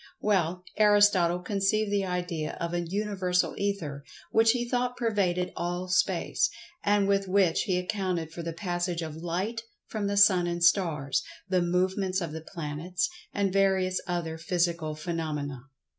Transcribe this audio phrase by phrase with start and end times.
[0.19, 6.49] Well, Aristotle conceived the idea of an Universal Ether, which he thought pervaded all space,
[6.83, 11.21] and with which he accounted for the passage of light from the sun and stars;
[11.49, 15.65] the movements of the planets, and various other physical phenomena.